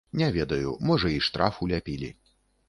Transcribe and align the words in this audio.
Не 0.19 0.27
ведаю, 0.37 0.71
можа, 0.91 1.11
і 1.17 1.19
штраф 1.27 1.61
уляпілі. 1.67 2.11